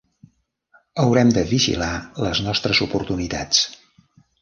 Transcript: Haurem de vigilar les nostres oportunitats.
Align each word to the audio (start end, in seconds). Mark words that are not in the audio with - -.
Haurem 1.03 1.35
de 1.35 1.45
vigilar 1.53 1.91
les 2.27 2.43
nostres 2.49 2.85
oportunitats. 2.89 3.65